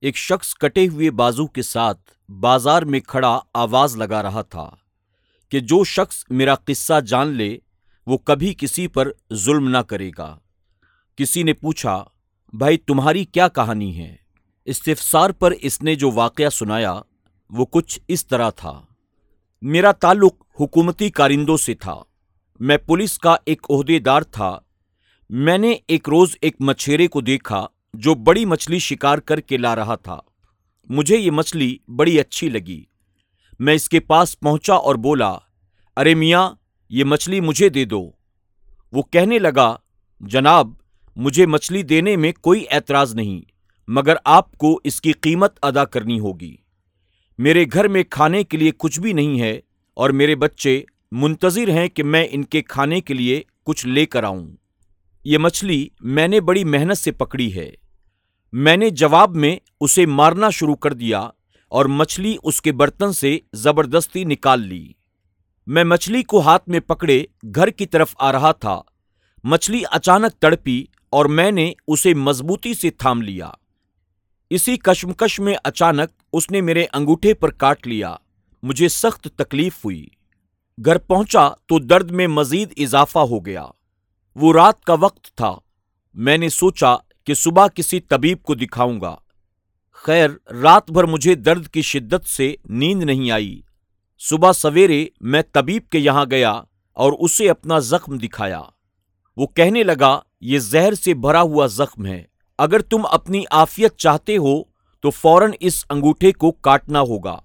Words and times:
ایک 0.00 0.16
شخص 0.16 0.54
کٹے 0.54 0.88
ہوئے 0.88 1.10
بازو 1.10 1.46
کے 1.46 1.62
ساتھ 1.62 2.30
بازار 2.30 2.82
میں 2.82 3.00
کھڑا 3.00 3.40
آواز 3.54 3.96
لگا 3.96 4.22
رہا 4.22 4.42
تھا 4.42 4.70
کہ 5.48 5.60
جو 5.60 5.84
شخص 5.84 6.24
میرا 6.30 6.54
قصہ 6.54 7.00
جان 7.00 7.26
لے، 7.26 7.58
وہ 8.06 8.18
کبھی 8.18 8.54
کسی 8.58 8.88
پر 8.88 9.10
ظلم 9.34 9.68
نہ 9.68 9.78
کرے 9.78 10.10
گا۔ 10.18 10.38
کسی 11.16 11.42
نے 11.42 11.52
پوچھا، 11.52 12.04
بھائی، 12.52 12.76
تمہاری 12.76 13.24
کیا 13.24 13.48
کہانی 13.48 13.98
ہے؟ 13.98 14.16
استفسار 14.64 15.30
پر 15.30 15.50
اس 15.50 15.82
نے 15.82 15.94
جو 15.94 16.10
واقعہ 16.10 16.48
سنایا، 16.48 17.00
وہ 17.50 17.66
کچھ 17.70 18.00
اس 18.08 18.26
طرح 18.26 18.50
تھا۔ 18.50 18.82
میرا 19.62 19.92
تعلق 19.92 20.34
حکومتی 20.60 21.10
کارندوں 21.10 21.56
سے 21.56 21.74
تھا۔ 21.74 22.02
میں 22.60 22.76
پولیس 22.76 23.18
کا 23.18 23.36
ایک 23.44 23.66
عہدے 23.70 23.98
دار 23.98 24.22
تھا۔ 24.22 24.58
میں 25.30 25.58
نے 25.58 25.76
ایک 25.88 26.08
روز 26.08 26.36
ایک 26.40 26.56
مچھیرے 26.60 27.06
کو 27.06 27.20
دیکھا۔ 27.20 27.66
جو 27.94 28.14
بڑی 28.14 28.44
مچھلی 28.44 28.78
شکار 28.78 29.18
کر 29.18 29.40
کے 29.40 29.56
لا 29.56 29.76
رہا 29.76 29.94
تھا۔ 29.94 30.18
مجھے 30.88 31.16
یہ 31.16 31.30
مچھلی 31.30 31.76
بڑی 31.88 32.20
اچھی 32.20 32.48
لگی۔ 32.48 32.84
میں 33.58 33.74
اس 33.74 33.88
کے 33.88 34.00
پاس 34.00 34.40
پہنچا 34.40 34.74
اور 34.74 34.94
بولا، 34.94 35.38
ارے 35.96 36.14
میاں، 36.14 36.50
یہ 36.90 37.04
مچھلی 37.04 37.40
مجھے 37.40 37.68
دے 37.68 37.84
دو۔ 37.84 38.10
وہ 38.92 39.02
کہنے 39.02 39.38
لگا، 39.38 39.76
جناب، 40.20 40.68
مجھے 41.16 41.46
مچھلی 41.46 41.82
دینے 41.82 42.16
میں 42.16 42.32
کوئی 42.32 42.64
اعتراض 42.70 43.14
نہیں، 43.14 43.40
مگر 43.88 44.14
آپ 44.24 44.58
کو 44.58 44.80
اس 44.84 45.00
کی 45.00 45.12
قیمت 45.12 45.58
ادا 45.62 45.84
کرنی 45.84 46.20
ہوگی۔ 46.20 46.56
میرے 47.38 47.64
گھر 47.72 47.88
میں 47.88 48.02
کھانے 48.10 48.44
کے 48.44 48.56
لیے 48.56 48.70
کچھ 48.78 49.00
بھی 49.00 49.12
نہیں 49.12 49.40
ہے 49.40 49.60
اور 49.94 50.10
میرے 50.10 50.36
بچے 50.36 50.82
منتظر 51.12 51.68
ہیں 51.68 51.88
کہ 51.88 52.02
میں 52.02 52.26
ان 52.30 52.42
کے 52.42 52.62
کھانے 52.62 53.00
کے 53.00 53.14
لیے 53.14 53.42
کچھ 53.64 53.86
لے 53.86 54.06
کر 54.06 54.24
آؤں۔ 54.24 54.50
یہ 55.24 55.38
مچھلی 55.38 55.88
میں 56.00 56.28
نے 56.28 56.40
بڑی 56.40 56.64
محنت 56.64 56.98
سے 56.98 57.12
پکڑی 57.12 57.54
ہے۔ 57.54 57.70
میں 58.52 58.76
نے 58.76 58.90
جواب 58.90 59.36
میں 59.36 59.56
اسے 59.80 60.06
مارنا 60.06 60.50
شروع 60.50 60.74
کر 60.74 60.92
دیا 60.92 61.20
اور 61.68 61.84
مچھلی 61.84 62.36
اس 62.42 62.62
کے 62.62 62.72
برتن 62.72 63.12
سے 63.12 63.38
زبردستی 63.52 64.24
نکال 64.24 64.60
لی۔ 64.60 64.92
میں 65.66 65.84
مچھلی 65.84 66.22
کو 66.22 66.40
ہاتھ 66.40 66.68
میں 66.68 66.80
پکڑے 66.80 67.24
گھر 67.54 67.70
کی 67.70 67.86
طرف 67.86 68.14
آ 68.18 68.32
رہا 68.32 68.52
تھا۔ 68.52 68.80
مچھلی 69.44 69.82
اچانک 69.90 70.40
تڑپی 70.40 70.84
اور 71.10 71.26
میں 71.26 71.50
نے 71.50 71.72
اسے 71.86 72.14
مضبوطی 72.14 72.74
سے 72.74 72.90
تھام 72.90 73.22
لیا۔ 73.22 73.50
اسی 74.50 74.76
کشمکش 74.76 75.40
میں 75.40 75.54
اچانک 75.64 76.22
اس 76.32 76.50
نے 76.50 76.60
میرے 76.60 76.86
انگوٹھے 76.92 77.34
پر 77.34 77.50
کاٹ 77.50 77.86
لیا۔ 77.86 78.16
مجھے 78.62 78.88
سخت 78.88 79.28
تکلیف 79.36 79.84
ہوئی۔ 79.84 80.06
گھر 80.84 80.98
پہنچا 80.98 81.48
تو 81.48 81.78
درد 81.78 82.10
میں 82.10 82.26
مزید 82.26 82.72
اضافہ 82.76 83.18
ہو 83.18 83.46
گیا۔ 83.46 83.66
وہ 84.36 84.52
رات 84.52 84.84
کا 84.84 84.94
وقت 84.94 85.36
تھا۔ 85.36 85.54
میں 86.14 86.38
نے 86.38 86.48
سوچا 86.48 86.96
کہ 87.24 87.34
صبح 87.34 87.66
کسی 87.66 88.00
طبیب 88.00 88.42
کو 88.42 88.54
دکھاؤں 88.54 89.00
گا۔ 89.00 89.16
خیر، 89.92 90.52
رات 90.62 90.90
بھر 90.90 91.04
مجھے 91.04 91.34
درد 91.34 91.68
کی 91.68 91.82
شدت 91.82 92.26
سے 92.26 92.54
نیند 92.64 93.02
نہیں 93.02 93.30
آئی۔ 93.30 93.60
صبح 94.18 94.52
سویرے 94.52 95.06
میں 95.20 95.42
طبیب 95.52 95.88
کے 95.88 95.98
یہاں 95.98 96.24
گیا 96.30 96.62
اور 96.92 97.12
اسے 97.18 97.50
اپنا 97.50 97.78
زخم 97.78 98.16
دکھایا۔ 98.16 98.62
وہ 99.36 99.46
کہنے 99.46 99.82
لگا، 99.82 100.20
یہ 100.40 100.58
زہر 100.58 100.94
سے 100.94 101.14
بھرا 101.14 101.40
ہوا 101.40 101.66
زخم 101.66 102.06
ہے۔ 102.06 102.24
اگر 102.58 102.82
تم 102.82 103.06
اپنی 103.10 103.44
آفیت 103.50 103.96
چاہتے 103.96 104.36
ہو، 104.36 104.62
تو 105.00 105.10
فوراً 105.10 105.50
اس 105.60 105.84
انگوٹھے 105.90 106.32
کو 106.32 106.52
کاٹنا 106.52 107.00
ہوگا۔ 107.00 107.40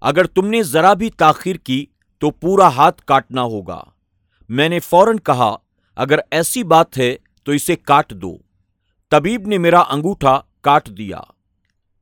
اگر 0.00 0.26
تم 0.26 0.46
نے 0.46 0.62
ذرا 0.62 0.92
بھی 0.92 1.10
تاخیر 1.10 1.56
کی، 1.56 1.86
تو 2.18 2.30
پورا 2.30 2.68
ہاتھ 2.68 3.02
کاٹنا 3.04 3.42
ہوگا۔ 3.42 3.84
میں 4.48 4.68
نے 4.68 4.78
فوراً 4.78 5.16
کہا 5.16 5.56
اگر 5.96 6.18
ایسی 6.30 6.62
بات 6.62 6.98
ہے 6.98 7.16
تو 7.44 7.52
اسے 7.52 7.76
کاٹ 7.76 8.10
دو۔ 8.10 8.38
طبیب 9.10 9.46
نے 9.46 9.58
میرا 9.58 9.80
انگوٹھا 9.80 10.40
کاٹ 10.60 10.88
دیا۔ 10.88 11.20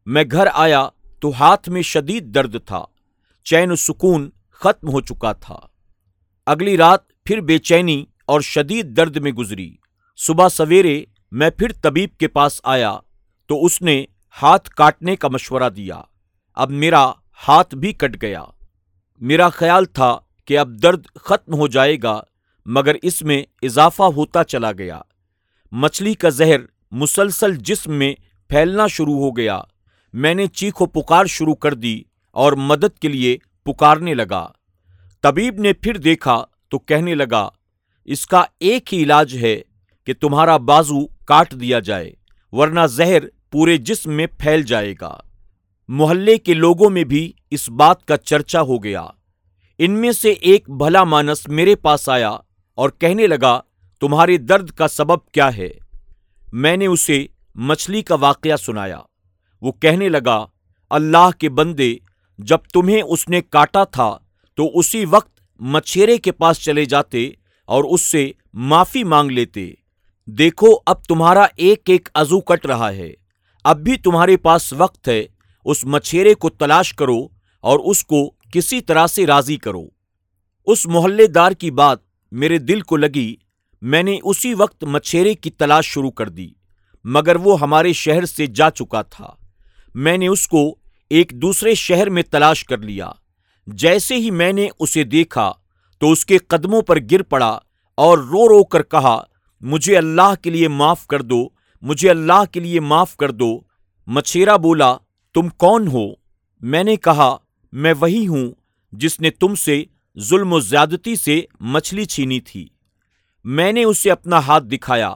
میں 0.06 0.24
گھر 0.30 0.48
آیا 0.52 0.88
تو 1.20 1.30
ہاتھ 1.30 1.68
میں 1.68 1.82
شدید 1.82 2.34
درد 2.34 2.56
تھا۔ 2.66 2.84
چین 3.44 3.70
و 3.70 3.76
سکون 3.76 4.30
ختم 4.50 4.88
ہو 4.88 5.00
چکا 5.00 5.32
تھا۔ 5.32 5.58
اگلی 6.46 6.76
رات 6.76 7.08
پھر 7.24 7.40
بے 7.40 7.58
چینی 7.58 8.04
اور 8.26 8.40
شدید 8.40 8.96
درد 8.96 9.16
میں 9.16 9.32
گزری۔ 9.32 9.76
صبح 10.16 10.48
سویرے 10.48 11.04
میں 11.32 11.50
پھر 11.50 11.72
طبیب 11.72 12.10
کے 12.18 12.28
پاس 12.28 12.60
آیا 12.64 12.98
تو 13.46 13.64
اس 13.64 13.82
نے 13.82 14.04
ہاتھ 14.42 14.70
کاٹنے 14.70 15.16
کا 15.16 15.28
مشورہ 15.28 15.68
دیا۔ 15.68 16.00
اب 16.54 16.70
میرا 16.70 17.12
ہاتھ 17.48 17.74
بھی 17.74 17.92
کٹ 17.92 18.22
گیا۔ 18.22 18.44
میرا 19.20 19.48
خیال 19.48 19.84
تھا 19.84 20.18
کہ 20.44 20.58
اب 20.58 20.68
درد 20.82 21.06
ختم 21.16 21.54
ہو 21.54 21.68
جائے 21.68 21.96
گا 22.02 22.22
مگر 22.66 22.94
اس 23.02 23.22
میں 23.22 23.42
اضافہ 23.62 24.02
ہوتا 24.02 24.44
چلا 24.44 24.72
گیا۔ 24.72 25.00
مچھلی 25.72 26.14
کا 26.14 26.28
زہر 26.28 26.60
مسلسل 26.90 27.56
جسم 27.56 27.94
میں 27.94 28.14
پھیلنا 28.48 28.86
شروع 28.86 29.14
ہو 29.14 29.36
گیا۔ 29.36 29.60
میں 30.12 30.34
نے 30.34 30.46
چیخ 30.46 30.82
و 30.82 30.86
پکار 30.86 31.24
شروع 31.24 31.54
کر 31.54 31.74
دی 31.74 32.02
اور 32.30 32.52
مدد 32.52 32.98
کے 32.98 33.08
لیے 33.08 33.36
پکارنے 33.64 34.14
لگا۔ 34.14 34.48
طبیب 35.20 35.60
نے 35.60 35.72
پھر 35.72 35.96
دیکھا 35.96 36.44
تو 36.68 36.78
کہنے 36.78 37.14
لگا، 37.14 37.48
اس 38.04 38.26
کا 38.26 38.44
ایک 38.60 38.94
ہی 38.94 39.02
علاج 39.02 39.36
ہے 39.42 39.60
کہ 40.06 40.14
تمہارا 40.20 40.56
بازو 40.56 41.06
کاٹ 41.06 41.52
دیا 41.52 41.78
جائے، 41.78 42.12
ورنہ 42.52 42.86
زہر 42.86 43.22
پورے 43.50 43.76
جسم 43.76 44.12
میں 44.12 44.26
پھیل 44.38 44.62
جائے 44.62 44.94
گا۔ 45.00 45.20
محلے 45.88 46.36
کے 46.38 46.54
لوگوں 46.54 46.90
میں 46.90 47.04
بھی 47.04 47.32
اس 47.50 47.68
بات 47.70 48.04
کا 48.04 48.16
چرچا 48.16 48.60
ہو 48.60 48.84
گیا۔ 48.84 49.06
ان 49.78 49.90
میں 49.90 50.12
سے 50.12 50.30
ایک 50.30 50.70
بھلا 50.70 51.04
مانس 51.04 51.48
میرے 51.48 51.76
پاس 51.76 52.08
آیا 52.08 52.36
اور 52.80 52.90
کہنے 52.90 53.26
لگا، 53.26 53.60
تمہارے 54.00 54.36
درد 54.36 54.70
کا 54.70 54.88
سبب 54.88 55.26
کیا 55.32 55.56
ہے؟ 55.56 55.68
میں 56.52 56.76
نے 56.76 56.86
اسے 56.86 57.26
مچھلی 57.54 58.02
کا 58.02 58.14
واقعہ 58.14 58.56
سنایا۔ 58.56 59.00
وہ 59.62 59.72
کہنے 59.72 60.08
لگا، 60.08 60.46
اللہ 60.90 61.30
کے 61.38 61.48
بندے، 61.48 61.94
جب 62.38 62.58
تمہیں 62.72 63.02
اس 63.02 63.28
نے 63.28 63.40
کاٹا 63.40 63.84
تھا، 63.84 64.18
تو 64.54 64.78
اسی 64.78 65.04
وقت 65.04 65.40
مچھیرے 65.60 66.18
کے 66.18 66.32
پاس 66.32 66.58
چلے 66.58 66.84
جاتے 66.84 67.30
اور 67.66 67.84
اس 67.84 68.00
سے 68.00 68.30
معافی 68.52 69.04
مانگ 69.04 69.30
لیتے۔ 69.30 69.72
دیکھو، 70.26 70.66
اب 70.86 71.04
تمہارا 71.04 71.46
ایک 71.56 71.82
ایک 71.86 72.08
عزو 72.14 72.40
کٹ 72.40 72.66
رہا 72.66 72.92
ہے۔ 72.92 73.12
اب 73.64 73.80
بھی 73.80 73.96
تمہارے 73.96 74.36
پاس 74.36 74.72
وقت 74.72 75.08
ہے، 75.08 75.24
اس 75.64 75.84
مچھیرے 75.84 76.34
کو 76.34 76.50
تلاش 76.50 76.94
کرو 76.94 77.28
اور 77.60 77.78
اس 77.78 78.04
کو 78.04 78.30
کسی 78.52 78.80
طرح 78.80 79.06
سے 79.06 79.26
راضی 79.26 79.56
کرو۔ 79.56 79.84
اس 80.66 80.86
محلے 80.86 81.26
دار 81.26 81.52
کی 81.52 81.70
بات 81.70 82.09
میرے 82.32 82.58
دل 82.58 82.80
کو 82.80 82.96
لگی، 82.96 83.34
میں 83.82 84.02
نے 84.02 84.18
اسی 84.24 84.54
وقت 84.54 84.84
مچھیرے 84.84 85.34
کی 85.34 85.50
تلاش 85.50 85.86
شروع 85.86 86.10
کر 86.10 86.28
دی، 86.28 86.48
مگر 87.04 87.36
وہ 87.36 87.60
ہمارے 87.60 87.92
شہر 87.92 88.24
سے 88.24 88.46
جا 88.46 88.70
چکا 88.70 89.02
تھا۔ 89.02 89.34
میں 89.94 90.18
نے 90.18 90.26
اس 90.26 90.48
کو 90.48 90.74
ایک 91.10 91.32
دوسرے 91.42 91.74
شہر 91.74 92.10
میں 92.10 92.22
تلاش 92.22 92.64
کر 92.64 92.78
لیا۔ 92.78 93.10
جیسے 93.66 94.16
ہی 94.16 94.30
میں 94.30 94.52
نے 94.52 94.68
اسے 94.78 95.04
دیکھا، 95.04 95.52
تو 95.98 96.12
اس 96.12 96.26
کے 96.26 96.38
قدموں 96.38 96.82
پر 96.82 96.98
گر 97.10 97.22
پڑا 97.22 97.58
اور 97.94 98.18
رو 98.18 98.48
رو 98.48 98.64
کر 98.64 98.82
کہا، 98.82 99.22
مجھے 99.60 99.96
اللہ 99.96 100.34
کے 100.42 100.50
لیے 100.50 100.68
معاف 100.68 101.06
کر 101.06 101.22
دو، 101.22 101.48
مجھے 101.82 102.10
اللہ 102.10 102.44
کے 102.52 102.60
لیے 102.60 102.80
معاف 102.80 103.16
کر 103.16 103.30
دو۔ 103.30 103.60
مچھیرا 104.06 104.56
بولا، 104.56 104.96
تم 105.34 105.48
کون 105.48 105.88
ہو؟ 105.88 106.06
میں 106.60 106.84
نے 106.84 106.96
کہا، 106.96 107.36
میں 107.72 107.94
وہی 108.00 108.26
ہوں 108.26 108.50
جس 108.92 109.20
نے 109.20 109.30
تم 109.30 109.54
سے 109.54 109.84
ظلم 110.18 110.52
و 110.52 110.60
زیادتی 110.60 111.16
سے 111.16 111.42
مچھلی 111.60 112.04
چھینی 112.04 112.40
تھی۔ 112.40 112.68
میں 113.44 113.72
نے 113.72 113.84
اسے 113.84 114.10
اپنا 114.10 114.38
ہاتھ 114.38 114.64
دکھایا۔ 114.64 115.14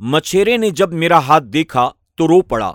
مچھیرے 0.00 0.56
نے 0.56 0.70
جب 0.70 0.92
میرا 0.92 1.18
ہاتھ 1.18 1.44
دیکھا 1.44 1.90
تو 2.14 2.28
رو 2.28 2.40
پڑا۔ 2.40 2.72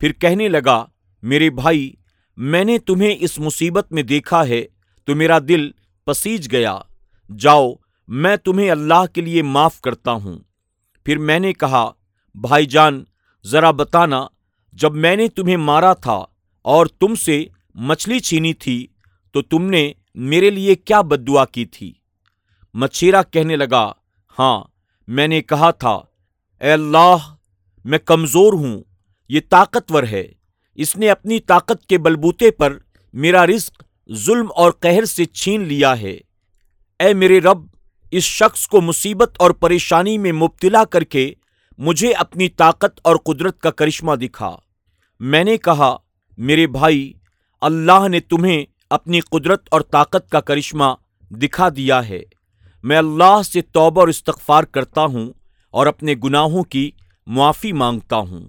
پھر 0.00 0.12
کہنے 0.12 0.48
لگا، 0.48 0.84
میرے 1.22 1.50
بھائی، 1.50 1.92
میں 2.36 2.64
نے 2.64 2.78
تمہیں 2.78 3.16
اس 3.20 3.38
مصیبت 3.38 3.92
میں 3.92 4.02
دیکھا 4.02 4.48
ہے 4.48 4.64
تو 5.04 5.14
میرا 5.14 5.38
دل 5.48 5.70
پسیج 6.06 6.52
گیا۔ 6.52 6.78
جاؤ، 7.38 7.72
میں 8.08 8.36
تمہیں 8.36 8.70
اللہ 8.70 9.06
کے 9.14 9.20
لیے 9.20 9.42
معاف 9.42 9.80
کرتا 9.80 10.12
ہوں۔ 10.12 10.38
پھر 11.04 11.18
میں 11.18 11.38
نے 11.38 11.52
کہا، 11.52 11.90
بھائی 12.34 12.66
جان، 12.66 13.04
ذرا 13.44 13.70
بتانا، 13.70 14.26
جب 14.72 14.94
میں 14.94 15.16
نے 15.16 15.28
تمہیں 15.28 15.56
مارا 15.56 15.92
تھا 15.92 16.24
اور 16.62 16.86
تم 16.86 17.14
سے 17.14 17.44
مچھلی 17.74 18.20
چھینی 18.20 18.54
تھی 18.54 18.86
تو 19.32 19.42
تم 19.42 19.62
نے 19.62 19.92
میرے 20.16 20.50
لیے 20.50 20.74
کیا 20.74 21.00
بد 21.00 21.26
دعا 21.28 21.44
کی 21.44 21.64
تھی؟ 21.64 21.92
مچھیرا 22.74 23.22
کہنے 23.22 23.56
لگا 23.56 23.92
ہاں 24.38 24.64
میں 25.08 25.28
نے 25.28 25.42
کہا 25.42 25.70
تھا، 25.70 25.94
اے 26.60 26.72
اللہ، 26.72 27.34
میں 27.84 27.98
کمزور 27.98 28.52
ہوں، 28.52 28.82
یہ 29.28 29.40
طاقتور 29.50 30.02
ہے۔ 30.02 30.26
اس 30.74 30.96
نے 30.96 31.10
اپنی 31.10 31.40
طاقت 31.40 31.86
کے 31.86 31.98
بلبوتے 31.98 32.50
پر 32.50 32.78
میرا 33.12 33.46
رزق 33.46 33.82
ظلم 34.12 34.46
اور 34.56 34.70
قہر 34.70 35.04
سے 35.04 35.24
چھین 35.24 35.64
لیا 35.64 36.00
ہے۔ 36.00 36.18
اے 37.00 37.14
میرے 37.14 37.40
رب، 37.40 37.58
اس 38.10 38.24
شخص 38.24 38.68
کو 38.68 38.80
مصیبت 38.80 39.36
اور 39.38 39.50
پریشانی 39.50 40.18
میں 40.18 40.32
مبتلا 40.32 40.84
کر 40.84 41.04
کے 41.04 41.34
مجھے 41.78 42.12
اپنی 42.12 42.48
طاقت 42.48 43.00
اور 43.04 43.16
قدرت 43.16 43.60
کا 43.60 43.70
کرشمہ 43.70 44.14
دکھا۔ 44.14 44.56
میں 45.20 45.44
نے 45.44 45.56
کہا، 45.56 45.96
میرے 46.38 46.66
بھائی، 46.66 47.12
اللہ 47.60 48.08
نے 48.08 48.20
تمہیں 48.20 48.64
اپنی 48.90 49.20
قدرت 49.20 49.68
اور 49.70 49.80
طاقت 49.80 50.30
کا 50.30 50.40
کرشمہ 50.40 50.84
دکھا 51.30 51.68
دیا 51.76 52.08
ہے۔ 52.08 52.22
میں 52.82 52.98
اللہ 52.98 53.42
سے 53.42 53.60
توبہ 53.62 54.02
اور 54.02 54.08
استغفار 54.08 54.64
کرتا 54.64 55.04
ہوں 55.04 55.32
اور 55.70 55.86
اپنے 55.86 56.14
گناہوں 56.24 56.62
کی 56.62 56.90
معافی 57.26 57.72
مانگتا 57.72 58.16
ہوں۔ 58.16 58.48